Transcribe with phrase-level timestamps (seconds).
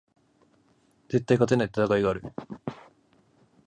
[1.09, 2.23] 絶対に勝てない戦いがある